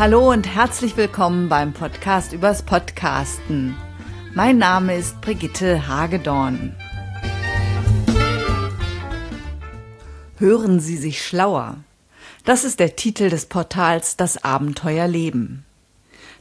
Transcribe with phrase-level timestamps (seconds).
[0.00, 3.76] Hallo und herzlich willkommen beim Podcast übers Podcasten.
[4.32, 6.74] Mein Name ist Brigitte Hagedorn.
[10.38, 11.76] Hören Sie sich schlauer.
[12.46, 15.66] Das ist der Titel des Portals Das Abenteuer Leben.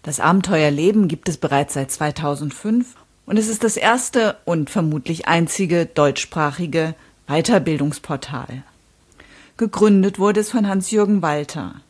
[0.03, 2.95] Das Abenteuer Leben gibt es bereits seit 2005
[3.25, 6.95] und es ist das erste und vermutlich einzige deutschsprachige
[7.27, 8.63] Weiterbildungsportal.
[9.57, 11.81] Gegründet wurde es von Hans-Jürgen Walter.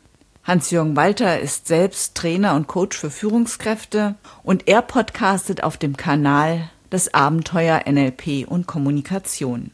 [0.50, 6.68] Hans-Jürgen Walter ist selbst Trainer und Coach für Führungskräfte und er podcastet auf dem Kanal
[6.90, 9.70] Das Abenteuer NLP und Kommunikation.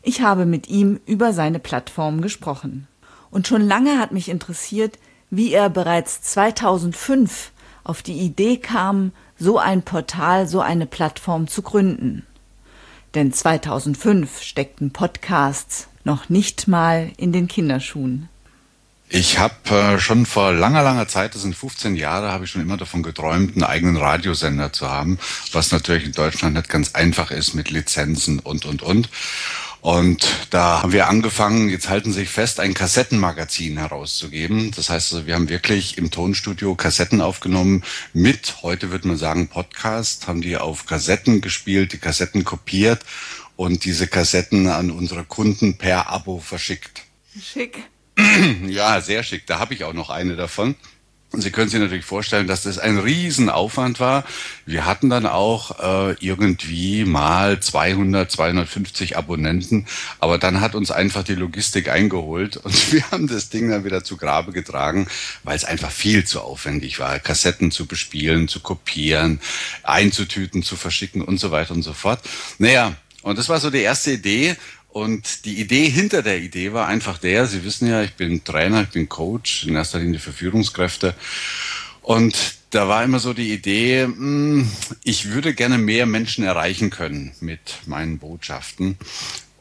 [0.00, 2.88] Ich habe mit ihm über seine Plattform gesprochen.
[3.30, 4.98] Und schon lange hat mich interessiert,
[5.28, 7.52] wie er bereits 2005
[7.84, 12.24] auf die Idee kam, so ein Portal, so eine Plattform zu gründen.
[13.14, 18.30] Denn 2005 steckten Podcasts noch nicht mal in den Kinderschuhen.
[19.08, 22.62] Ich habe äh, schon vor langer, langer Zeit, das sind 15 Jahre, habe ich schon
[22.62, 25.18] immer davon geträumt, einen eigenen Radiosender zu haben,
[25.52, 29.08] was natürlich in Deutschland nicht ganz einfach ist mit Lizenzen und, und, und.
[29.80, 34.72] Und da haben wir angefangen, jetzt halten sich fest, ein Kassettenmagazin herauszugeben.
[34.72, 39.46] Das heißt, also, wir haben wirklich im Tonstudio Kassetten aufgenommen mit, heute würde man sagen,
[39.46, 43.04] Podcast, haben die auf Kassetten gespielt, die Kassetten kopiert
[43.54, 47.04] und diese Kassetten an unsere Kunden per Abo verschickt.
[47.40, 47.84] Schick.
[48.66, 49.46] Ja, sehr schick.
[49.46, 50.74] Da habe ich auch noch eine davon.
[51.32, 54.24] Und Sie können sich natürlich vorstellen, dass das ein Riesenaufwand war.
[54.64, 59.86] Wir hatten dann auch äh, irgendwie mal 200, 250 Abonnenten,
[60.20, 64.04] aber dann hat uns einfach die Logistik eingeholt und wir haben das Ding dann wieder
[64.04, 65.08] zu Grabe getragen,
[65.42, 69.40] weil es einfach viel zu aufwendig war, Kassetten zu bespielen, zu kopieren,
[69.82, 72.20] einzutüten, zu verschicken und so weiter und so fort.
[72.58, 74.56] Naja, und das war so die erste Idee.
[74.96, 78.80] Und die Idee hinter der Idee war einfach der, Sie wissen ja, ich bin Trainer,
[78.80, 81.14] ich bin Coach, in erster Linie für Führungskräfte.
[82.00, 84.66] Und da war immer so die Idee, hm,
[85.04, 88.96] ich würde gerne mehr Menschen erreichen können mit meinen Botschaften.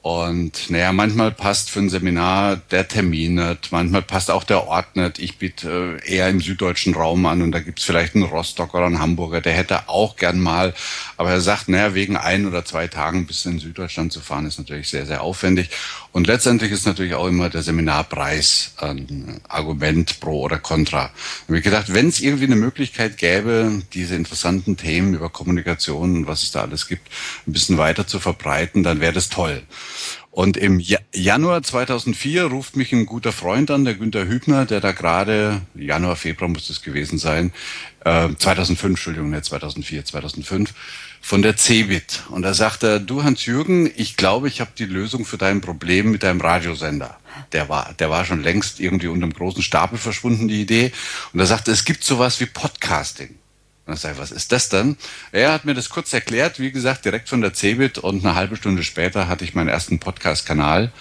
[0.05, 4.95] Und naja, manchmal passt für ein Seminar der Termin nicht, manchmal passt auch der Ort
[4.95, 5.17] nicht.
[5.17, 8.85] Ich biete äh, eher im süddeutschen Raum an und da gibt's vielleicht einen Rostocker oder
[8.85, 10.75] einen Hamburger, der hätte auch gern mal.
[11.17, 14.59] Aber er sagt, naja, wegen ein oder zwei Tagen bis in Süddeutschland zu fahren, ist
[14.59, 15.71] natürlich sehr, sehr aufwendig.
[16.11, 21.09] Und letztendlich ist natürlich auch immer der Seminarpreis ein Argument pro oder contra.
[21.15, 26.27] Ich habe gedacht, wenn es irgendwie eine Möglichkeit gäbe, diese interessanten Themen über Kommunikation und
[26.27, 27.07] was es da alles gibt,
[27.47, 29.63] ein bisschen weiter zu verbreiten, dann wäre das toll.
[30.35, 34.91] Und im Januar 2004 ruft mich ein guter Freund an, der Günther Hübner, der da
[34.91, 37.53] gerade, Januar, Februar muss es gewesen sein,
[38.03, 40.73] äh, 2005, Entschuldigung, nicht 2004, 2005,
[41.21, 42.23] von der CeBIT.
[42.31, 46.11] Und da sagt er, du Hans-Jürgen, ich glaube, ich habe die Lösung für dein Problem
[46.11, 47.15] mit deinem Radiosender.
[47.53, 50.91] Der war, der war schon längst irgendwie unter einem großen Stapel verschwunden, die Idee.
[51.31, 53.35] Und er sagte, es gibt sowas wie Podcasting.
[53.85, 54.97] Und dann sage ich, was ist das denn?
[55.31, 58.55] Er hat mir das kurz erklärt, wie gesagt, direkt von der Cebit und eine halbe
[58.55, 60.91] Stunde später hatte ich meinen ersten Podcast-Kanal.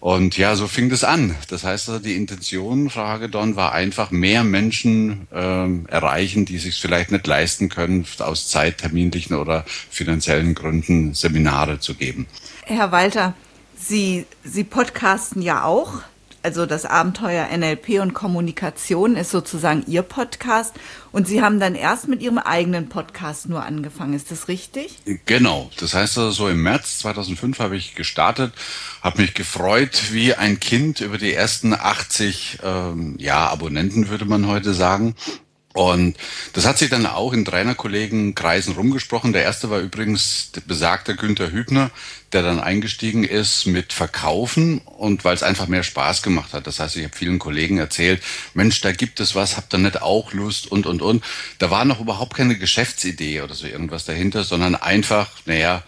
[0.00, 1.34] Und ja, so fing das an.
[1.48, 6.80] Das heißt, also, die Intention, Frage Don, war einfach mehr Menschen ähm, erreichen, die sich
[6.80, 12.28] vielleicht nicht leisten können, aus zeitterminlichen oder finanziellen Gründen Seminare zu geben.
[12.64, 13.34] Herr Walter,
[13.76, 15.94] Sie, Sie podcasten ja auch
[16.42, 20.74] also das Abenteuer NLP und Kommunikation ist sozusagen Ihr Podcast
[21.12, 24.14] und Sie haben dann erst mit Ihrem eigenen Podcast nur angefangen.
[24.14, 24.98] Ist das richtig?
[25.26, 25.70] Genau.
[25.78, 28.52] Das heißt also, so im März 2005 habe ich gestartet,
[29.02, 34.46] habe mich gefreut wie ein Kind über die ersten 80 ähm, ja, Abonnenten, würde man
[34.46, 35.14] heute sagen.
[35.74, 36.16] Und
[36.54, 39.32] das hat sich dann auch in Trainerkollegenkreisen rumgesprochen.
[39.32, 41.92] Der erste war übrigens der besagte Günther Hübner,
[42.32, 46.66] der dann eingestiegen ist mit Verkaufen und weil es einfach mehr Spaß gemacht hat.
[46.66, 48.22] Das heißt, ich habe vielen Kollegen erzählt,
[48.54, 51.24] Mensch, da gibt es was, habt ihr nicht auch Lust und, und, und.
[51.58, 55.82] Da war noch überhaupt keine Geschäftsidee oder so irgendwas dahinter, sondern einfach, naja,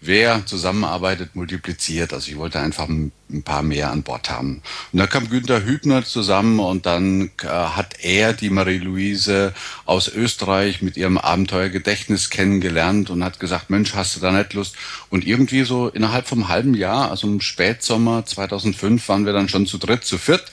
[0.00, 2.12] wer zusammenarbeitet, multipliziert.
[2.12, 3.12] Also ich wollte einfach ein,
[3.44, 4.62] paar mehr an Bord haben.
[4.92, 9.52] Und da kam Günter Hübner zusammen und dann äh, hat er die Marie-Louise
[9.84, 14.76] aus Österreich mit ihrem Abenteuergedächtnis kennengelernt und hat gesagt, Mensch, hast du da nicht Lust?
[15.10, 19.66] Und irgendwie so innerhalb vom halben Jahr, also im Spätsommer 2005, waren wir dann schon
[19.66, 20.52] zu dritt, zu viert.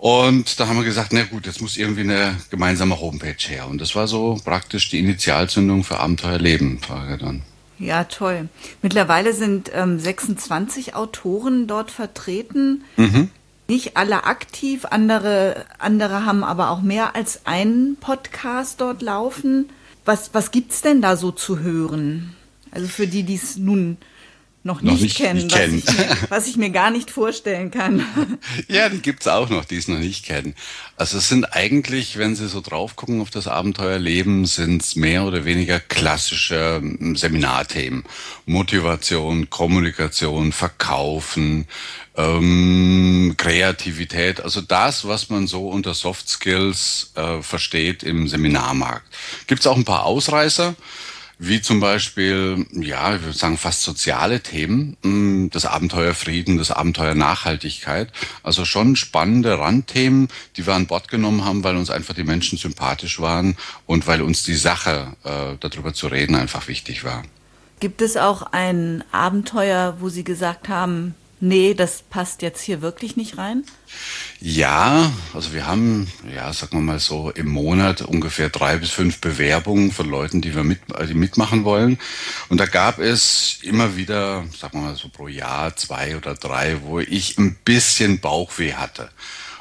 [0.00, 3.66] Und da haben wir gesagt, na gut, jetzt muss irgendwie eine gemeinsame Homepage her.
[3.66, 7.42] Und das war so praktisch die Initialzündung für Abenteuerleben, Frage dann.
[7.80, 8.48] Ja, toll.
[8.82, 12.84] Mittlerweile sind ähm, 26 Autoren dort vertreten.
[12.96, 13.30] Mhm.
[13.68, 19.70] Nicht alle aktiv, andere, andere haben aber auch mehr als einen Podcast dort laufen.
[20.04, 22.36] Was, was gibt's denn da so zu hören?
[22.70, 23.96] Also für die, die es nun
[24.62, 25.78] noch nicht, noch nicht kennen, nicht was, kennen.
[25.78, 28.04] Ich mir, was, Ich mir, gar nicht vorstellen kann.
[28.68, 30.54] Ja, die gibt's auch noch, die es noch nicht kennen.
[30.96, 35.24] Also es sind eigentlich, wenn Sie so drauf gucken auf das Abenteuerleben, sind es mehr
[35.24, 38.04] oder weniger klassische hm, Seminarthemen.
[38.46, 41.66] Motivation, Kommunikation, Verkaufen,
[42.16, 49.06] ähm, Kreativität, also das, was man so unter Soft Skills äh, versteht im Seminarmarkt.
[49.46, 50.74] Gibt's auch ein paar Ausreißer
[51.42, 56.70] wie zum Beispiel, ja, ich würde sagen fast soziale Themen, hm, das Abenteuer Frieden, das
[56.70, 58.12] Abenteuer Nachhaltigkeit.
[58.42, 60.28] Also schon spannende Randthemen,
[60.58, 63.56] die wir an Bord genommen haben, weil uns einfach die Menschen sympathisch waren
[63.86, 67.22] und weil uns die Sache, äh, darüber zu reden, einfach wichtig war.
[67.80, 73.16] Gibt es auch ein Abenteuer, wo Sie gesagt haben, nee, das passt jetzt hier wirklich
[73.16, 73.64] nicht rein?
[74.40, 79.20] Ja, also wir haben, ja, sagen wir mal so, im Monat ungefähr drei bis fünf
[79.20, 81.98] Bewerbungen von Leuten, die wir mit, die mitmachen wollen.
[82.48, 86.82] Und da gab es immer wieder, sagen wir mal so pro Jahr zwei oder drei,
[86.82, 89.10] wo ich ein bisschen Bauchweh hatte.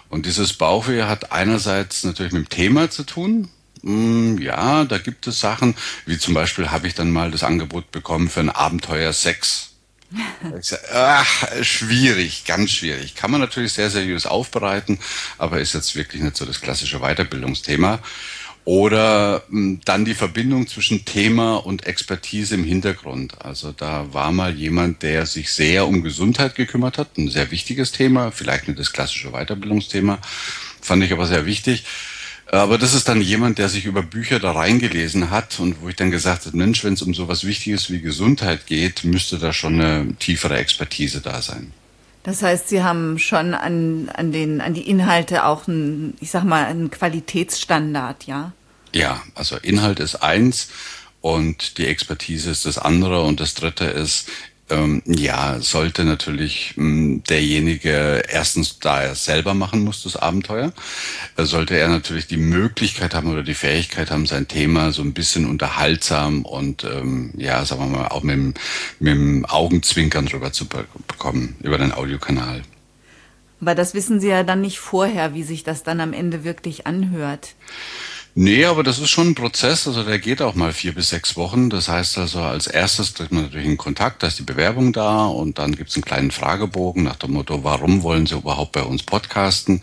[0.09, 3.49] Und dieses Bauchweh hat einerseits natürlich mit dem Thema zu tun,
[3.81, 5.75] hm, ja, da gibt es Sachen,
[6.05, 9.69] wie zum Beispiel habe ich dann mal das Angebot bekommen für ein Abenteuer Sex.
[10.93, 13.15] Ach, schwierig, ganz schwierig.
[13.15, 14.99] Kann man natürlich sehr seriös aufbereiten,
[15.37, 17.99] aber ist jetzt wirklich nicht so das klassische Weiterbildungsthema.
[18.65, 23.43] Oder hm, dann die Verbindung zwischen Thema und Expertise im Hintergrund.
[23.43, 27.91] Also da war mal jemand, der sich sehr um Gesundheit gekümmert hat, ein sehr wichtiges
[27.91, 30.19] Thema, vielleicht nicht das klassische Weiterbildungsthema,
[30.81, 31.85] fand ich aber sehr wichtig.
[32.51, 35.95] Aber das ist dann jemand, der sich über Bücher da reingelesen hat und wo ich
[35.95, 39.79] dann gesagt habe, Mensch, wenn es um sowas Wichtiges wie Gesundheit geht, müsste da schon
[39.79, 41.73] eine tiefere Expertise da sein.
[42.23, 46.43] Das heißt, Sie haben schon an, an, den, an die Inhalte auch einen, ich sag
[46.43, 48.51] mal, einen Qualitätsstandard, ja?
[48.93, 50.69] Ja, also Inhalt ist eins
[51.21, 54.27] und die Expertise ist das andere und das dritte ist,
[54.69, 60.73] ähm, ja, sollte natürlich mh, hm, derjenige erstens, da er selber machen muss, das Abenteuer,
[61.37, 65.13] äh, sollte er natürlich die Möglichkeit haben oder die Fähigkeit haben, sein Thema so ein
[65.13, 68.53] bisschen unterhaltsam und ähm, ja, sagen wir mal, auch mit, dem,
[68.99, 72.61] mit dem Augenzwinkern drüber zu be bekommen, über den Audiokanal.
[73.61, 76.87] Aber das wissen Sie ja dann nicht vorher, wie sich das dann am Ende wirklich
[76.87, 77.55] anhört.
[78.35, 81.35] Nee, aber das ist schon ein Prozess, also der geht auch mal vier bis sechs
[81.35, 81.69] Wochen.
[81.69, 85.25] Das heißt also, als erstes tritt man natürlich in Kontakt, da ist die Bewerbung da
[85.25, 88.83] und dann gibt es einen kleinen Fragebogen nach dem Motto, warum wollen Sie überhaupt bei
[88.83, 89.81] uns podcasten?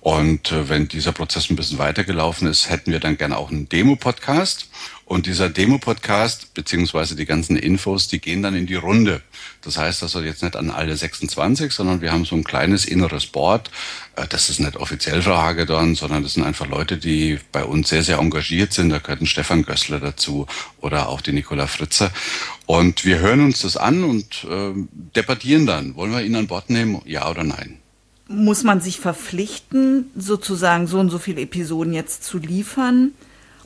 [0.00, 3.68] Und äh, wenn dieser Prozess ein bisschen weitergelaufen ist, hätten wir dann gerne auch einen
[3.68, 4.68] Demo-Podcast.
[5.04, 9.22] Und dieser Demo-Podcast, beziehungsweise die ganzen Infos, die gehen dann in die Runde.
[9.62, 13.26] Das heißt also jetzt nicht an alle 26, sondern wir haben so ein kleines inneres
[13.26, 13.70] Board.
[14.16, 17.88] Äh, das ist nicht offiziell für Hagedorn, sondern das sind einfach Leute, die bei uns
[17.88, 18.90] sehr, sehr engagiert sind.
[18.90, 20.46] Da gehört ein Stefan Gössler dazu
[20.80, 22.10] oder auch die Nicola Fritze.
[22.66, 24.72] Und wir hören uns das an und äh,
[25.16, 25.96] debattieren dann.
[25.96, 27.00] Wollen wir ihn an Bord nehmen?
[27.04, 27.78] Ja oder nein?
[28.28, 33.12] Muss man sich verpflichten, sozusagen so und so viele Episoden jetzt zu liefern?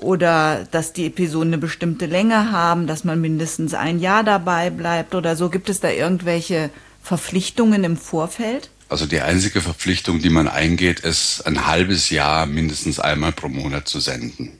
[0.02, 5.14] oder dass die Episoden eine bestimmte Länge haben, dass man mindestens ein Jahr dabei bleibt
[5.14, 5.48] oder so.
[5.48, 6.70] Gibt es da irgendwelche
[7.02, 8.70] Verpflichtungen im Vorfeld?
[8.88, 13.88] Also die einzige Verpflichtung, die man eingeht, ist ein halbes Jahr mindestens einmal pro Monat
[13.88, 14.52] zu senden.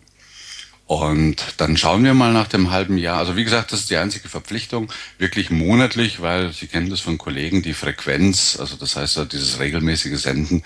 [0.93, 3.17] Und dann schauen wir mal nach dem halben Jahr.
[3.17, 7.17] Also wie gesagt, das ist die einzige Verpflichtung, wirklich monatlich, weil Sie kennen das von
[7.17, 10.63] Kollegen, die Frequenz, also das heißt dieses regelmäßige Senden,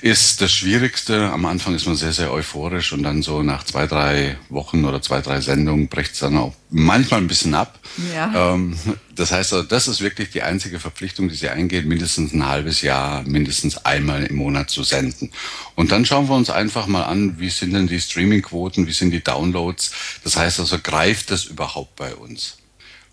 [0.00, 1.30] ist das Schwierigste.
[1.30, 5.00] Am Anfang ist man sehr, sehr euphorisch und dann so nach zwei, drei Wochen oder
[5.00, 7.78] zwei, drei Sendungen bricht es dann auch manchmal ein bisschen ab.
[8.12, 8.54] Ja.
[8.54, 8.76] Ähm,
[9.14, 12.82] das heißt, also, das ist wirklich die einzige Verpflichtung, die Sie eingehen, mindestens ein halbes
[12.82, 15.30] Jahr, mindestens einmal im Monat zu senden.
[15.74, 19.10] Und dann schauen wir uns einfach mal an, wie sind denn die Streamingquoten, wie sind
[19.10, 19.92] die Downloads.
[20.24, 22.58] Das heißt also, greift das überhaupt bei uns?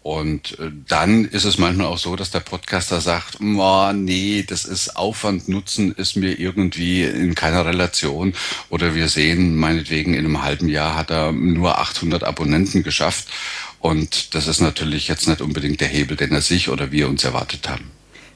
[0.03, 4.65] Und äh, dann ist es manchmal auch so, dass der Podcaster sagt, oh, nee, das
[4.65, 8.33] ist Aufwand, Nutzen ist mir irgendwie in keiner Relation.
[8.69, 13.27] Oder wir sehen, meinetwegen in einem halben Jahr hat er nur 800 Abonnenten geschafft.
[13.81, 17.23] Und das ist natürlich jetzt nicht unbedingt der Hebel, den er sich oder wir uns
[17.23, 17.91] erwartet haben.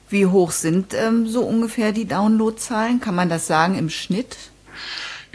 [0.09, 2.99] Wie hoch sind ähm, so ungefähr die Downloadzahlen?
[2.99, 4.37] Kann man das sagen im Schnitt?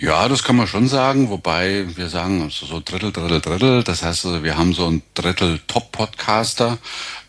[0.03, 3.85] Ja, das kann man schon sagen, wobei wir sagen also so Drittel, Drittel, Drittel.
[3.85, 6.79] Das heißt, also, wir haben so ein Drittel Top-Podcaster,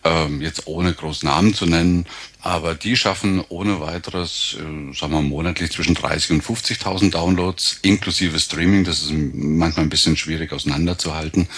[0.05, 2.05] ähm, jetzt ohne groß Namen zu nennen,
[2.41, 8.39] aber die schaffen ohne weiteres, äh, sagen wir monatlich zwischen 30 und 50.000 Downloads, inklusive
[8.39, 8.85] Streaming.
[8.85, 11.49] Das ist manchmal ein bisschen schwierig auseinanderzuhalten.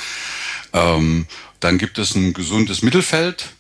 [0.74, 1.27] Ähm,
[1.60, 3.53] dann gibt es ein gesundes Mittelfeld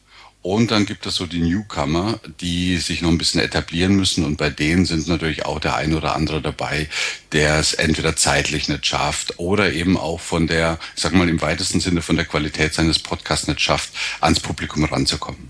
[0.45, 4.25] Und dann gibt es so die Newcomer, die sich noch ein bisschen etablieren müssen.
[4.25, 6.89] Und bei denen sind natürlich auch der ein oder andere dabei,
[7.31, 11.41] der es entweder zeitlich nicht schafft oder eben auch von der, ich sag mal im
[11.41, 15.47] weitesten Sinne von der Qualität seines Podcasts nicht schafft, ans Publikum ranzukommen.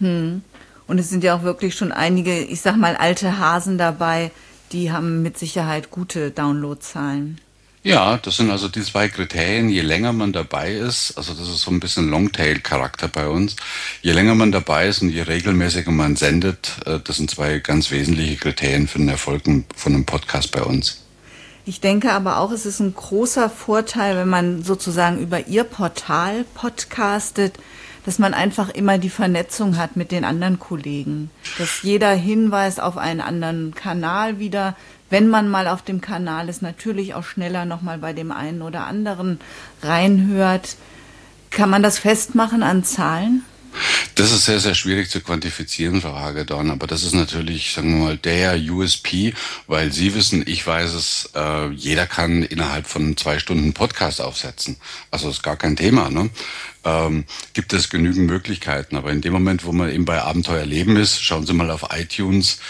[0.00, 0.42] Hm.
[0.86, 4.30] Und es sind ja auch wirklich schon einige, ich sag mal, alte Hasen dabei,
[4.72, 7.40] die haben mit Sicherheit gute Downloadzahlen.
[7.84, 9.68] Ja, das sind also die zwei Kriterien.
[9.68, 13.56] Je länger man dabei ist, also das ist so ein bisschen Longtail-Charakter bei uns,
[14.00, 17.90] je länger man dabei ist und je regelmäßiger man sendet, äh, das sind zwei ganz
[17.90, 19.42] wesentliche Kriterien für den Erfolg
[19.76, 21.02] von einem Podcast bei uns.
[21.66, 26.46] Ich denke aber auch, es ist ein großer Vorteil, wenn man sozusagen über Ihr Portal
[26.54, 27.58] podcastet,
[28.06, 32.96] dass man einfach immer die Vernetzung hat mit den anderen Kollegen, dass jeder Hinweis auf
[32.96, 34.74] einen anderen Kanal wieder
[35.10, 38.86] wenn man mal auf dem Kanal ist, natürlich auch schneller nochmal bei dem einen oder
[38.86, 39.40] anderen
[39.82, 40.76] reinhört.
[41.50, 43.44] Kann man das festmachen an Zahlen?
[44.14, 48.04] Das ist sehr, sehr schwierig zu quantifizieren, Frau Hagedorn, aber das ist natürlich, sagen wir
[48.04, 49.34] mal, der USP,
[49.66, 54.76] weil Sie wissen, ich weiß es, äh, jeder kann innerhalb von zwei Stunden Podcast aufsetzen.
[55.10, 56.10] Also ist gar kein Thema.
[56.10, 56.30] Ne?
[56.84, 60.96] Ähm, gibt es genügend Möglichkeiten, aber in dem Moment, wo man eben bei Abenteuer Leben
[60.96, 62.60] ist, schauen Sie mal auf iTunes,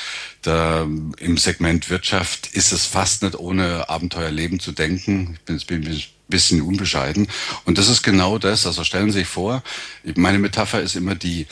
[0.45, 5.39] da im Segment Wirtschaft ist es fast nicht ohne Abenteuerleben zu denken.
[5.49, 7.29] Ich bin, bin ein bisschen unbescheiden.
[7.65, 8.67] Und das ist genau das.
[8.67, 9.63] Also stellen Sie sich vor,
[10.17, 11.47] meine Metapher ist immer die,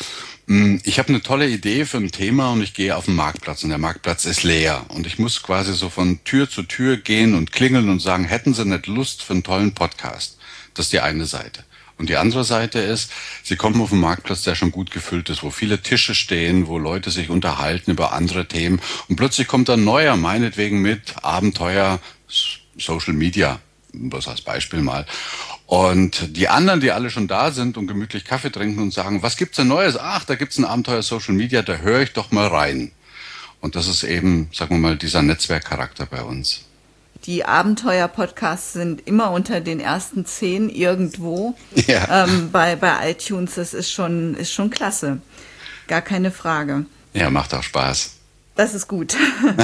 [0.46, 3.64] hm, ich habe eine tolle Idee für ein Thema und ich gehe auf den Marktplatz
[3.64, 7.34] und der Marktplatz ist leer und ich muss quasi so von Tür zu Tür gehen
[7.34, 10.38] und klingeln und sagen, hätten Sie nicht Lust für einen tollen Podcast?
[10.74, 11.64] Das ist die eine Seite.
[11.98, 15.42] Und die andere Seite ist, sie kommen auf einen Marktplatz, der schon gut gefüllt ist,
[15.42, 18.80] wo viele Tische stehen, wo Leute sich unterhalten über andere Themen.
[19.08, 22.00] Und plötzlich kommt ein neuer, meinetwegen mit Abenteuer,
[22.78, 23.60] Social Media,
[23.92, 25.06] das als Beispiel mal.
[25.66, 29.36] Und die anderen, die alle schon da sind und gemütlich Kaffee trinken und sagen, was
[29.36, 29.96] gibt's denn Neues?
[29.96, 32.92] Ach, da gibt's ein Abenteuer Social Media, da höre ich doch mal rein.
[33.60, 36.64] Und das ist eben, sagen wir mal, dieser Netzwerkcharakter bei uns.
[37.24, 42.24] Die Abenteuer-Podcasts sind immer unter den ersten zehn irgendwo ja.
[42.24, 43.54] ähm, bei, bei iTunes.
[43.54, 45.20] Das ist schon, ist schon klasse.
[45.86, 46.86] Gar keine Frage.
[47.12, 48.16] Ja, macht auch Spaß.
[48.56, 49.16] Das ist gut.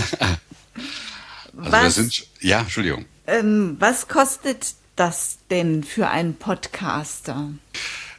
[1.56, 3.06] also was, sind, ja, Entschuldigung.
[3.26, 7.48] Ähm, was kostet das denn für einen Podcaster?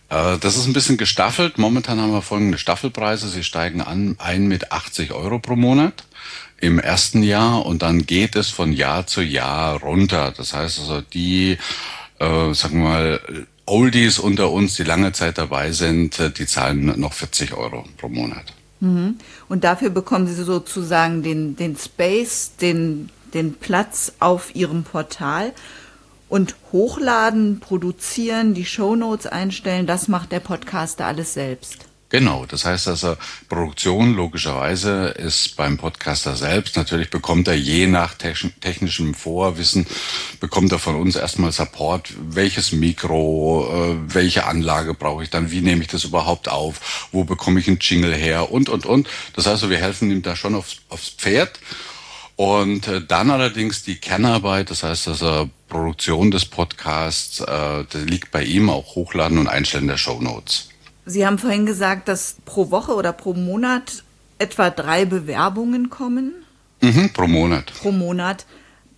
[0.09, 1.57] Äh, das ist ein bisschen gestaffelt.
[1.57, 3.29] Momentan haben wir folgende Staffelpreise.
[3.29, 6.03] Sie steigen an, ein mit 80 Euro pro Monat
[6.61, 10.33] im ersten Jahr und dann geht es von Jahr zu Jahr runter.
[10.35, 11.57] Das heißt also, die,
[12.19, 16.99] äh, sagen wir mal, Oldies unter uns, die lange Zeit dabei sind, äh, die zahlen
[16.99, 18.53] noch 40 Euro pro Monat.
[18.79, 19.17] Mhm.
[19.47, 25.53] Und dafür bekommen Sie sozusagen den, den Space, den, den Platz auf Ihrem Portal
[26.29, 31.88] und hochladen, produzieren, die Shownotes einstellen, das macht der Podcaster alles selbst.
[32.09, 33.17] Genau, das heißt also,
[33.49, 36.75] Produktion logischerweise ist beim Podcaster selbst.
[36.75, 39.85] Natürlich bekommt er je nach technischem Vorwissen,
[40.39, 45.61] bekommt er von uns erstmal Support, welches Mikro, äh, welche Anlage brauche ich dann, wie
[45.61, 49.07] nehme ich das überhaupt auf, wo bekomme ich einen Jingle her und, und, und.
[49.35, 51.59] Das heißt, wir helfen ihm da schon aufs, aufs Pferd.
[52.35, 58.31] Und äh, dann allerdings die Kernarbeit, das heißt also Produktion des Podcasts, äh, das liegt
[58.31, 60.69] bei ihm auch Hochladen und Einstellen der Show Notes.
[61.09, 64.03] Sie haben vorhin gesagt, dass pro Woche oder pro Monat
[64.37, 66.33] etwa drei Bewerbungen kommen.
[66.81, 67.73] Mhm, pro Monat.
[67.73, 68.45] Pro Monat.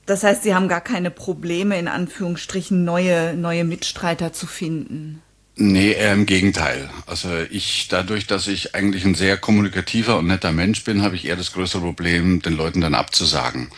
[0.06, 5.22] Das heißt, Sie haben gar keine Probleme, in Anführungsstrichen, neue, neue Mitstreiter zu finden.
[5.56, 6.89] Nee, eher im Gegenteil.
[7.06, 11.25] Also ich, dadurch, dass ich eigentlich ein sehr kommunikativer und netter Mensch bin, habe ich
[11.25, 13.70] eher das größere Problem, den Leuten dann abzusagen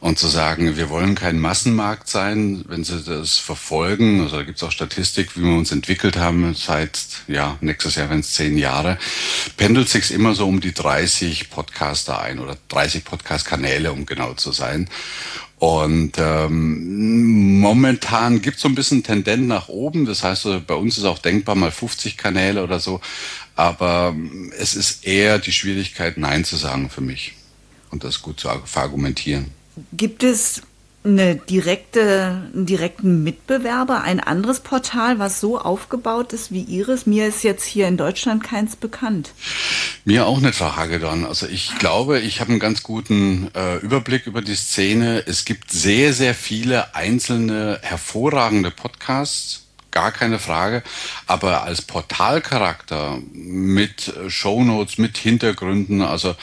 [0.00, 4.58] und zu sagen, wir wollen kein Massenmarkt sein, wenn Sie das verfolgen, also da gibt
[4.58, 8.56] es auch Statistik, wie wir uns entwickelt haben seit, ja, nächstes Jahr wenn es zehn
[8.58, 8.98] Jahre,
[9.56, 14.52] pendelt sich immer so um die 30 Podcaster ein oder 30 Podcast-Kanäle, um genau zu
[14.52, 14.88] sein.
[15.58, 20.06] Und ähm, momentan gibt es so ein bisschen Tendenz nach oben.
[20.06, 23.00] Das heißt, bei uns ist auch denkbar mal 50 Kanäle oder so.
[23.56, 24.14] Aber
[24.56, 27.34] es ist eher die Schwierigkeit, Nein zu sagen für mich
[27.90, 29.57] und das gut zu verargumentieren.
[29.92, 30.62] Gibt es
[31.04, 37.06] eine direkte, einen direkten Mitbewerber, ein anderes Portal, was so aufgebaut ist wie Ihres?
[37.06, 39.32] Mir ist jetzt hier in Deutschland keins bekannt.
[40.04, 41.24] Mir auch nicht, Frau Hagedorn.
[41.24, 45.22] Also ich glaube, ich habe einen ganz guten äh, Überblick über die Szene.
[45.26, 50.82] Es gibt sehr, sehr viele einzelne hervorragende Podcasts, gar keine Frage.
[51.26, 56.36] Aber als Portalcharakter mit Shownotes, mit Hintergründen, also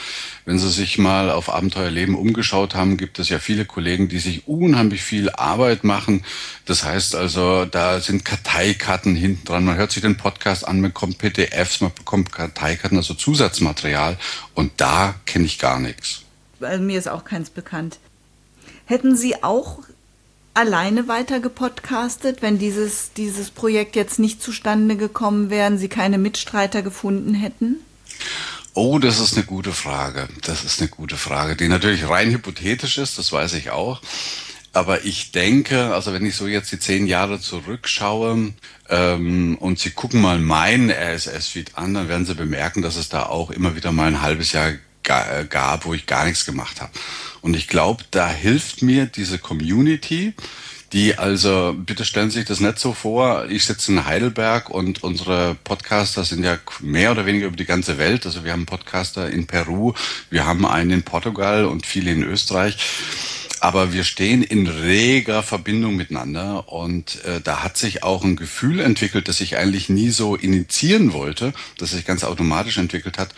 [0.44, 4.46] wenn Sie sich mal auf Abenteuerleben umgeschaut haben, gibt es ja viele Kollegen, die sich
[4.46, 6.24] unheimlich viel Arbeit machen.
[6.66, 9.64] Das heißt also, da sind Karteikarten hinten dran.
[9.64, 14.18] Man hört sich den Podcast an, man bekommt PDFs, man bekommt Karteikarten, also Zusatzmaterial.
[14.54, 16.22] Und da kenne ich gar nichts.
[16.60, 17.98] Mir ist auch keins bekannt.
[18.86, 19.80] Hätten Sie auch
[20.56, 26.82] alleine weiter gepodcastet, wenn dieses, dieses Projekt jetzt nicht zustande gekommen wäre, Sie keine Mitstreiter
[26.82, 27.76] gefunden hätten?
[28.74, 30.28] Oh, das ist eine gute Frage.
[30.42, 34.00] Das ist eine gute Frage, die natürlich rein hypothetisch ist, das weiß ich auch.
[34.72, 38.52] Aber ich denke, also wenn ich so jetzt die zehn Jahre zurückschaue
[38.90, 43.24] ähm, und Sie gucken mal meinen RSS-Feed an, dann werden Sie bemerken, dass es da
[43.24, 44.72] auch immer wieder mal ein halbes Jahr
[45.02, 46.92] gab, wo ich gar nichts gemacht habe.
[47.46, 50.34] Und ich glaube, da hilft mir diese Community,
[50.92, 55.04] die also, bitte stellen Sie sich das nicht so vor, ich sitze in Heidelberg und
[55.04, 58.26] unsere Podcaster sind ja mehr oder weniger über die ganze Welt.
[58.26, 59.92] Also wir haben Podcaster in Peru,
[60.28, 62.78] wir haben einen in Portugal und viele in Österreich.
[63.60, 68.80] Aber wir stehen in reger Verbindung miteinander und äh, da hat sich auch ein Gefühl
[68.80, 73.34] entwickelt, das ich eigentlich nie so initiieren wollte, das sich ganz automatisch entwickelt hat,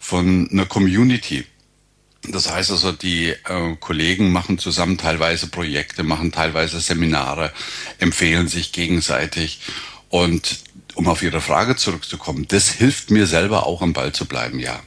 [0.00, 1.46] von einer Community.
[2.28, 7.52] Das heißt also, die äh, Kollegen machen zusammen teilweise Projekte, machen teilweise Seminare,
[7.98, 9.60] empfehlen sich gegenseitig.
[10.08, 10.60] Und
[10.94, 14.78] um auf Ihre Frage zurückzukommen, das hilft mir selber auch am Ball zu bleiben, ja.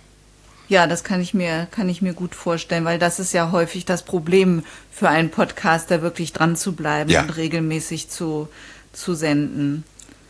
[0.67, 3.85] Ja, das kann ich mir, kann ich mir gut vorstellen, weil das ist ja häufig
[3.85, 7.21] das Problem für einen Podcaster, wirklich dran zu bleiben ja.
[7.21, 8.47] und regelmäßig zu,
[8.91, 9.83] zu senden.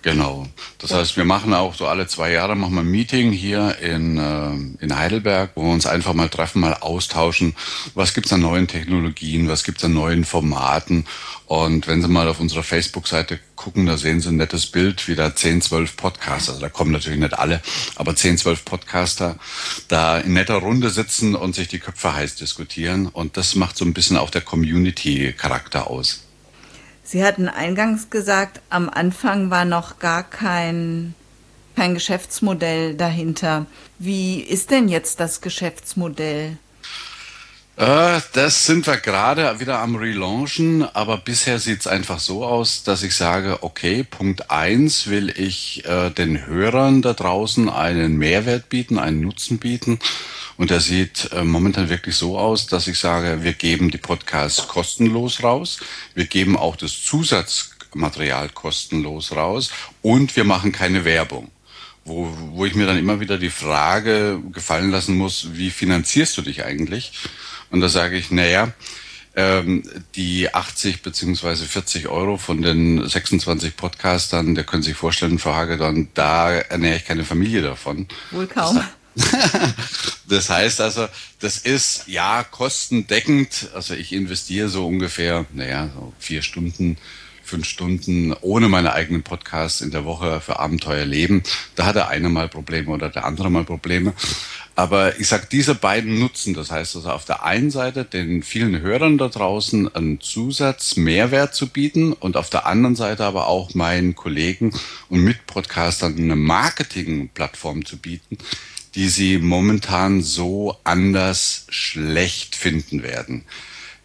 [0.06, 0.46] Genau.
[0.78, 4.20] Das heißt, wir machen auch so alle zwei Jahre machen wir ein Meeting hier in,
[4.20, 7.56] äh, in Heidelberg, wo wir uns einfach mal treffen, mal austauschen.
[7.96, 9.48] Was gibt's an neuen Technologien?
[9.48, 11.08] Was gibt's an neuen Formaten?
[11.48, 15.16] Und wenn Sie mal auf unserer Facebook-Seite gucken, da sehen Sie ein nettes Bild, wie
[15.16, 17.60] da 10, 12 Podcaster, also da kommen natürlich nicht alle,
[17.96, 19.38] aber 10, 12 Podcaster
[19.88, 23.08] da in netter Runde sitzen und sich die Köpfe heiß diskutieren.
[23.08, 26.25] Und das macht so ein bisschen auch der Community-Charakter aus.
[27.15, 31.15] Sie hatten eingangs gesagt, am Anfang war noch gar kein,
[31.74, 33.67] kein Geschäftsmodell dahinter.
[34.00, 36.57] Wie ist denn jetzt das Geschäftsmodell?
[37.77, 42.84] Äh, das sind wir gerade wieder am Relaunchen, aber bisher sieht es einfach so aus,
[42.84, 48.69] dass ich sage, okay, Punkt eins will ich äh, den Hörern da draußen einen Mehrwert
[48.69, 50.00] bieten, einen Nutzen bieten.
[50.56, 54.69] Und der sieht äh, momentan wirklich so aus, dass ich sage, wir geben die Podcasts
[54.69, 55.80] kostenlos raus.
[56.13, 59.69] Wir geben auch das Zusatzmaterial kostenlos raus
[60.02, 61.52] und wir machen keine Werbung.
[62.06, 66.41] Wo, wo ich mir dann immer wieder die Frage gefallen lassen muss, wie finanzierst du
[66.41, 67.12] dich eigentlich?
[67.76, 68.72] Und da sage ich, naja,
[69.36, 69.84] ähm,
[70.16, 76.08] die 80 beziehungsweise 40 Euro von den 26 Podcastern, der können sich vorstellen, Frau Hagedorn,
[76.14, 78.08] da ernähre ich keine Familie davon.
[78.32, 78.82] Wohl kaum.
[79.14, 79.26] Das,
[80.30, 81.10] das heißt also,
[81.42, 83.68] das ist ja kostendeckend.
[83.74, 86.96] Also ich investiere so ungefähr, naja, so vier Stunden,
[87.44, 91.44] fünf Stunden ohne meine eigenen Podcasts in der Woche für Abenteuer leben.
[91.76, 94.14] Da hat der eine mal Probleme oder der andere mal Probleme.
[94.76, 98.82] Aber ich sag, diese beiden nutzen, das heißt also auf der einen Seite den vielen
[98.82, 103.74] Hörern da draußen einen Zusatz Mehrwert zu bieten und auf der anderen Seite aber auch
[103.74, 104.74] meinen Kollegen
[105.08, 108.38] und Mitpodcastern eine Marketingplattform zu bieten,
[108.96, 113.46] die sie momentan so anders schlecht finden werden.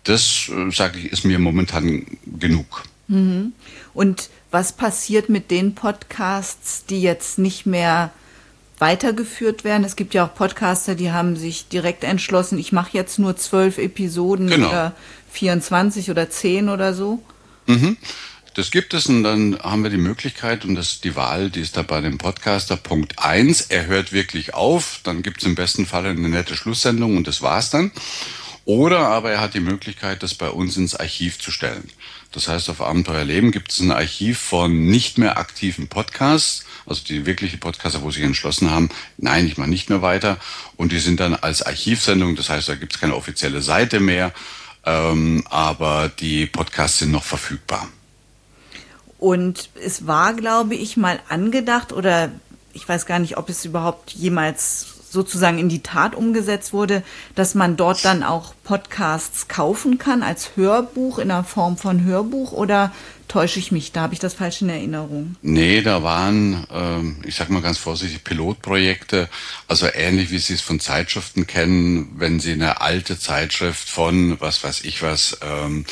[0.05, 2.07] Das, äh, sage ich, ist mir momentan
[2.39, 2.85] genug.
[3.09, 3.55] Mhm.
[3.93, 8.13] Und was passiert mit den Podcasts, die jetzt nicht mehr
[8.81, 9.85] weitergeführt werden?
[9.85, 13.79] Es gibt ja auch Podcaster, die haben sich direkt entschlossen, ich mache jetzt nur zwölf
[13.79, 14.69] Episoden genau.
[14.69, 14.95] oder
[15.33, 17.23] 24 oder 10 oder so.
[17.67, 17.97] Mhm.
[18.55, 21.77] Das gibt es und dann haben wir die Möglichkeit und das die Wahl, die ist
[21.77, 22.77] da bei dem Podcaster.
[22.77, 27.17] Punkt eins, er hört wirklich auf, dann gibt es im besten Fall eine nette Schlusssendung
[27.17, 27.93] und das war's dann.
[28.65, 31.89] Oder aber er hat die Möglichkeit, das bei uns ins Archiv zu stellen.
[32.33, 37.27] Das heißt, auf Abenteuerleben gibt es ein Archiv von nicht mehr aktiven Podcasts, also die
[37.27, 40.39] wirkliche Podcaster, wo sich entschlossen haben, nein, ich mache nicht mehr weiter.
[40.77, 44.33] Und die sind dann als Archivsendung, das heißt, da gibt es keine offizielle Seite mehr,
[44.85, 47.89] ähm, aber die Podcasts sind noch verfügbar.
[49.19, 52.31] Und es war, glaube ich, mal angedacht oder
[52.73, 57.03] ich weiß gar nicht, ob es überhaupt jemals sozusagen in die Tat umgesetzt wurde,
[57.35, 62.53] dass man dort dann auch Podcasts kaufen kann als Hörbuch in der Form von Hörbuch
[62.53, 62.93] oder
[63.31, 63.93] täusche ich mich?
[63.93, 65.37] Da habe ich das falsch in Erinnerung.
[65.41, 69.29] Nee, da waren, ähm, ich sag mal ganz vorsichtig, Pilotprojekte,
[69.69, 74.65] also ähnlich wie Sie es von Zeitschriften kennen, wenn Sie eine alte Zeitschrift von, was
[74.65, 75.85] weiß ich was, ähm,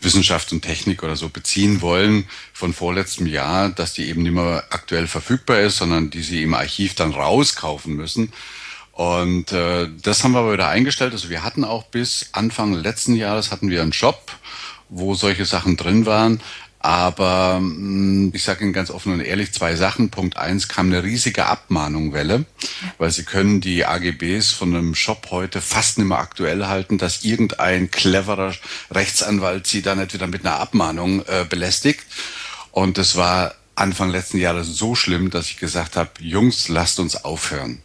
[0.00, 4.64] Wissenschaft und Technik oder so beziehen wollen von vorletztem Jahr, dass die eben nicht mehr
[4.70, 8.32] aktuell verfügbar ist, sondern die Sie im Archiv dann rauskaufen müssen.
[8.92, 11.12] Und äh, das haben wir aber wieder eingestellt.
[11.12, 14.30] Also wir hatten auch bis Anfang letzten Jahres hatten wir einen Shop,
[14.88, 16.40] wo solche Sachen drin waren.
[16.84, 20.10] Aber hm, ich sage Ihnen ganz offen und ehrlich zwei Sachen.
[20.10, 22.44] Punkt eins kam eine riesige Abmahnungwelle,
[22.98, 27.24] weil Sie können die AGBs von einem Shop heute fast nicht mehr aktuell halten, dass
[27.24, 28.52] irgendein cleverer
[28.90, 32.04] Rechtsanwalt Sie da nicht wieder mit einer Abmahnung äh, belästigt.
[32.70, 37.16] Und das war Anfang letzten Jahres so schlimm, dass ich gesagt habe, Jungs, lasst uns
[37.24, 37.80] aufhören.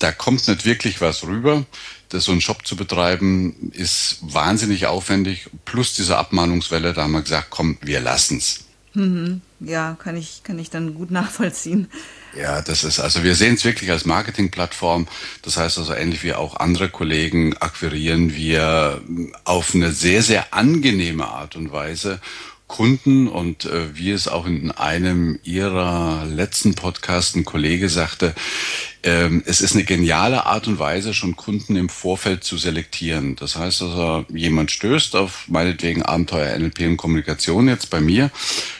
[0.00, 1.64] Da kommt nicht wirklich was rüber
[2.12, 5.48] das so einen Shop zu betreiben, ist wahnsinnig aufwendig.
[5.64, 8.64] Plus diese Abmahnungswelle, da haben wir gesagt, komm, wir lassen's.
[8.94, 9.40] Mhm.
[9.60, 11.88] Ja, kann ich, kann ich dann gut nachvollziehen.
[12.36, 15.06] Ja, das ist, also wir sehen es wirklich als Marketingplattform.
[15.42, 19.02] Das heißt also ähnlich wie auch andere Kollegen akquirieren wir
[19.44, 22.20] auf eine sehr, sehr angenehme Art und Weise
[22.72, 28.34] Kunden und äh, wie es auch in einem ihrer letzten Podcasts ein Kollege sagte,
[29.02, 33.36] ähm, es ist eine geniale Art und Weise, schon Kunden im Vorfeld zu selektieren.
[33.36, 38.30] Das heißt also, jemand stößt auf meinetwegen Abenteuer NLP und Kommunikation jetzt bei mir,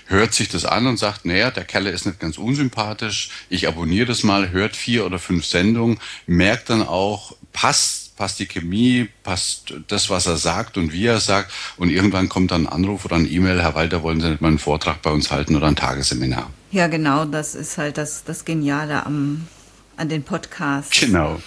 [0.07, 4.07] hört sich das an und sagt, naja, der Kerl ist nicht ganz unsympathisch, ich abonniere
[4.07, 9.74] das mal, hört vier oder fünf Sendungen, merkt dann auch, passt passt die Chemie, passt
[9.88, 11.50] das, was er sagt und wie er sagt.
[11.76, 14.46] Und irgendwann kommt dann ein Anruf oder ein E-Mail, Herr Walter, wollen Sie nicht mal
[14.46, 16.48] einen Vortrag bei uns halten oder ein Tagesseminar?
[16.70, 19.48] Ja, genau, das ist halt das, das Geniale am,
[19.96, 21.00] an den Podcasts.
[21.00, 21.42] Genau.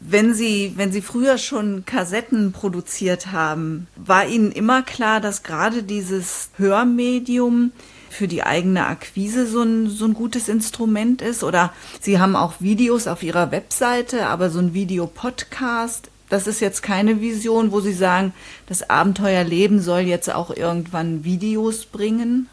[0.00, 5.84] Wenn Sie, wenn Sie früher schon Kassetten produziert haben, war Ihnen immer klar, dass gerade
[5.84, 7.70] dieses Hörmedium
[8.10, 11.44] für die eigene Akquise so ein, so ein gutes Instrument ist?
[11.44, 16.82] Oder Sie haben auch Videos auf Ihrer Webseite, aber so ein Videopodcast, das ist jetzt
[16.82, 18.32] keine Vision, wo Sie sagen,
[18.66, 22.48] das Abenteuerleben soll jetzt auch irgendwann Videos bringen?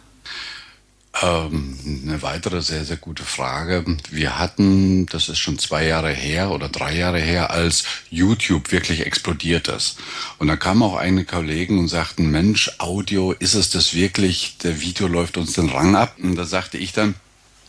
[1.22, 3.86] Ähm, eine weitere sehr, sehr gute Frage.
[4.10, 9.06] Wir hatten, das ist schon zwei Jahre her oder drei Jahre her, als YouTube wirklich
[9.06, 10.00] explodiert ist.
[10.40, 14.58] Und da kamen auch einige Kollegen und sagten, Mensch, Audio, ist es das wirklich?
[14.64, 16.16] Der Video läuft uns den Rang ab.
[16.22, 17.14] Und da sagte ich dann,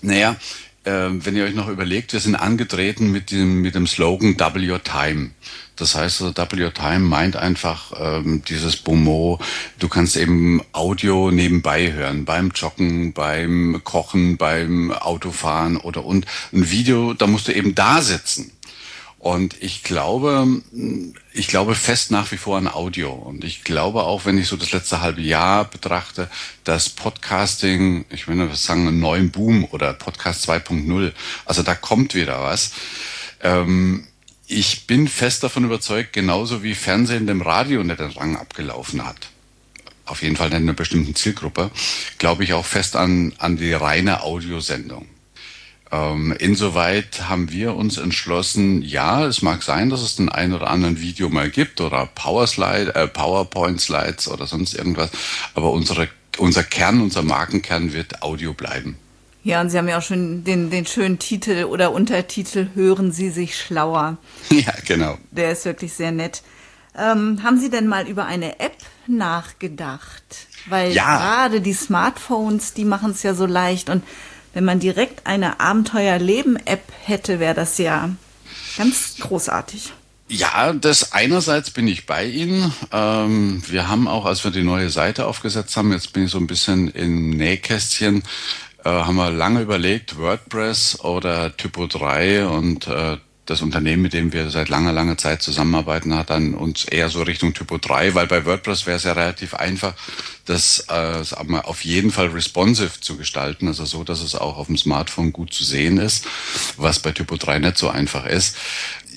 [0.01, 0.37] naja,
[0.85, 4.71] äh, wenn ihr euch noch überlegt, wir sind angetreten mit dem, mit dem Slogan Double
[4.71, 5.33] Your Time.
[5.77, 9.41] Das heißt, also Double Your Time meint einfach ähm, dieses Beaumont,
[9.79, 16.71] du kannst eben Audio nebenbei hören, beim Joggen, beim Kochen, beim Autofahren oder und ein
[16.71, 18.53] Video, da musst du eben da sitzen.
[19.25, 20.61] Und ich glaube,
[21.33, 23.11] ich glaube fest nach wie vor an Audio.
[23.11, 26.29] Und ich glaube auch, wenn ich so das letzte halbe Jahr betrachte,
[26.65, 31.13] dass Podcasting, ich würde sagen, einen neuen Boom oder Podcast 2.0,
[31.47, 32.73] also da kommt wieder was.
[33.43, 34.07] Ähm,
[34.47, 39.29] ich bin fest davon überzeugt, genauso wie Fernsehen dem Radio nicht den Rang abgelaufen hat.
[40.07, 41.71] Auf jeden Fall in einer bestimmten Zielgruppe,
[42.19, 45.09] glaube ich auch fest an, an die reine Audiosendung.
[45.91, 50.69] Ähm, insoweit haben wir uns entschlossen, ja, es mag sein, dass es den einen oder
[50.69, 55.11] anderen Video mal gibt oder Powerslide, äh, PowerPoint-Slides oder sonst irgendwas,
[55.55, 58.99] aber unsere, unser Kern, unser Markenkern wird Audio bleiben.
[59.45, 63.31] Ja, und Sie haben ja auch schon den, den schönen Titel oder Untertitel Hören Sie
[63.31, 64.17] sich schlauer.
[64.51, 65.19] Ja, genau.
[65.31, 66.43] Der ist wirklich sehr nett.
[66.97, 68.77] Ähm, haben Sie denn mal über eine App
[69.07, 70.23] nachgedacht?
[70.67, 71.19] Weil ja.
[71.19, 74.03] gerade die Smartphones, die machen es ja so leicht und
[74.55, 78.11] wenn man direkt eine Abenteuerleben-App hätte, wäre das ja
[78.79, 79.93] ganz großartig.
[80.29, 82.73] Ja, das einerseits bin ich bei Ihnen.
[82.93, 86.39] Ähm, wir haben auch, als wir die neue Seite aufgesetzt haben, jetzt bin ich so
[86.39, 88.23] ein bisschen im Nähkästchen,
[88.85, 93.16] äh, haben wir lange überlegt, WordPress oder Typo 3 und äh,
[93.47, 97.23] das Unternehmen, mit dem wir seit langer, langer Zeit zusammenarbeiten, hat dann uns eher so
[97.23, 99.94] Richtung Typo 3, weil bei WordPress wäre es ja relativ einfach,
[100.47, 101.23] das äh,
[101.62, 105.53] auf jeden Fall responsive zu gestalten, also so, dass es auch auf dem Smartphone gut
[105.53, 106.27] zu sehen ist,
[106.77, 108.57] was bei Typo 3 nicht so einfach ist.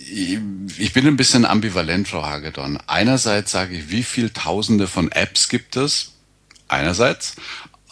[0.09, 2.79] Ich bin ein bisschen ambivalent, Frau Hagedorn.
[2.87, 6.13] Einerseits sage ich, wie viel Tausende von Apps gibt es?
[6.69, 7.35] Einerseits.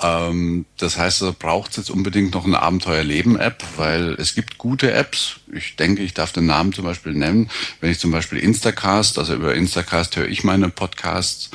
[0.02, 4.92] Ähm, das heißt, da braucht es jetzt unbedingt noch eine Abenteuerleben-App, weil es gibt gute
[4.92, 5.38] Apps.
[5.54, 7.50] Ich denke, ich darf den Namen zum Beispiel nennen.
[7.80, 11.50] Wenn ich zum Beispiel Instacast, also über Instacast höre ich meine Podcasts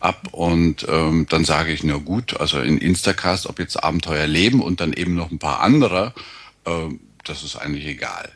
[0.00, 4.80] ab und ähm, dann sage ich, nur gut, also in Instacast, ob jetzt Abenteuerleben und
[4.80, 6.12] dann eben noch ein paar andere,
[6.66, 6.88] äh,
[7.24, 8.30] das ist eigentlich egal.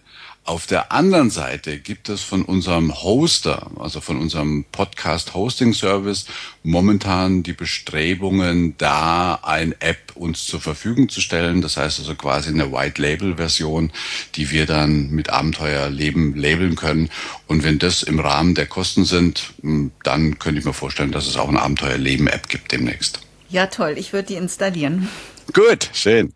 [0.51, 6.27] Auf der anderen Seite gibt es von unserem Hoster, also von unserem Podcast Hosting Service,
[6.65, 11.63] momentan die Bestrebungen, da ein App uns zur Verfügung zu stellen.
[11.63, 13.93] Das heißt also quasi eine White Label Version,
[14.35, 17.11] die wir dann mit Abenteuerleben labeln können.
[17.47, 21.29] Und wenn das im Rahmen der Kosten sind, hm, dann könnte ich mir vorstellen, dass
[21.29, 23.21] es auch eine Abenteuerleben App gibt demnächst.
[23.51, 23.95] Ja, toll.
[23.97, 25.09] Ich würde die installieren.
[25.53, 26.33] Gut, schön.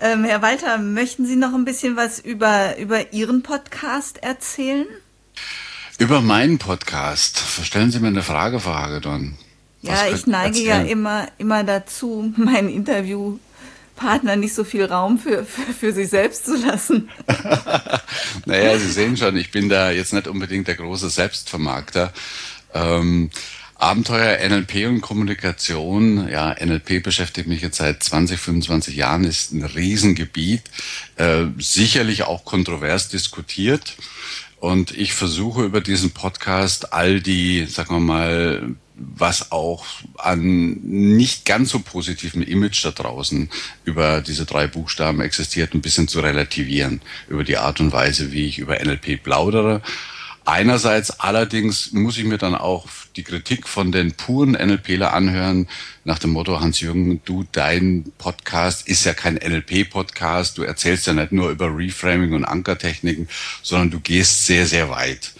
[0.00, 4.86] Ähm, Herr Walter, möchten Sie noch ein bisschen was über, über Ihren Podcast erzählen?
[5.98, 7.42] Über meinen Podcast.
[7.64, 9.36] Stellen Sie mir eine Frage, Frau Hagedorn.
[9.82, 15.72] Ja, ich neige ja immer, immer dazu, meinen Interviewpartner nicht so viel Raum für, für,
[15.72, 17.08] für sich selbst zu lassen.
[18.46, 22.12] naja, Sie sehen schon, ich bin da jetzt nicht unbedingt der große Selbstvermarkter.
[22.72, 23.30] Ähm,
[23.78, 26.28] Abenteuer NLP und Kommunikation.
[26.28, 30.62] Ja, NLP beschäftigt mich jetzt seit 20, 25 Jahren, ist ein Riesengebiet,
[31.14, 33.94] äh, sicherlich auch kontrovers diskutiert.
[34.58, 39.84] Und ich versuche über diesen Podcast all die, sagen wir mal, was auch
[40.16, 43.48] an nicht ganz so positivem Image da draußen
[43.84, 48.46] über diese drei Buchstaben existiert, ein bisschen zu relativieren über die Art und Weise, wie
[48.46, 49.82] ich über NLP plaudere
[50.50, 55.68] Einerseits allerdings muss ich mir dann auch die Kritik von den puren NLPler anhören,
[56.04, 61.32] nach dem Motto, Hans-Jürgen, du, dein Podcast ist ja kein NLP-Podcast, du erzählst ja nicht
[61.32, 63.28] nur über Reframing und Ankertechniken,
[63.62, 65.34] sondern du gehst sehr, sehr weit.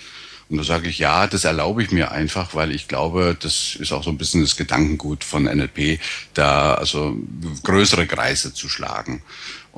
[0.51, 3.93] Und da sage ich, ja, das erlaube ich mir einfach, weil ich glaube, das ist
[3.93, 6.01] auch so ein bisschen das Gedankengut von NLP,
[6.35, 7.17] da also
[7.63, 9.23] größere Kreise zu schlagen.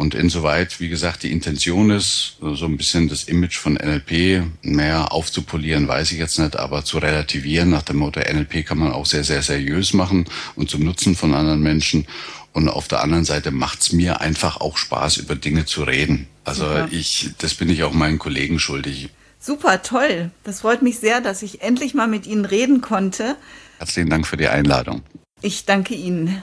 [0.01, 5.13] Und insoweit, wie gesagt, die Intention ist, so ein bisschen das Image von NLP mehr
[5.13, 9.05] aufzupolieren, weiß ich jetzt nicht, aber zu relativieren nach dem Motto, NLP kann man auch
[9.05, 10.25] sehr, sehr seriös machen
[10.57, 12.07] und zum Nutzen von anderen Menschen.
[12.55, 16.29] Und auf der anderen Seite macht's mir einfach auch Spaß, über Dinge zu reden.
[16.45, 16.89] Also Super.
[16.91, 19.11] ich, das bin ich auch meinen Kollegen schuldig.
[19.39, 20.31] Super, toll.
[20.45, 23.37] Das freut mich sehr, dass ich endlich mal mit Ihnen reden konnte.
[23.77, 25.03] Herzlichen Dank für die Einladung.
[25.43, 26.41] Ich danke Ihnen.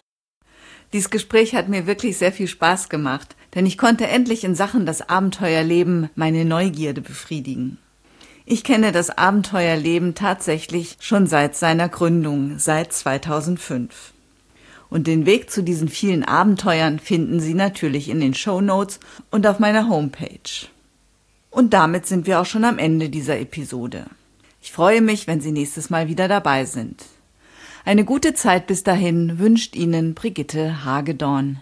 [0.94, 4.86] Dieses Gespräch hat mir wirklich sehr viel Spaß gemacht denn ich konnte endlich in Sachen
[4.86, 7.78] das Abenteuerleben meine Neugierde befriedigen.
[8.46, 14.14] Ich kenne das Abenteuerleben tatsächlich schon seit seiner Gründung, seit 2005.
[14.90, 19.46] Und den Weg zu diesen vielen Abenteuern finden Sie natürlich in den Show Notes und
[19.46, 20.68] auf meiner Homepage.
[21.50, 24.06] Und damit sind wir auch schon am Ende dieser Episode.
[24.62, 27.04] Ich freue mich, wenn Sie nächstes Mal wieder dabei sind.
[27.84, 31.62] Eine gute Zeit bis dahin wünscht Ihnen Brigitte Hagedorn.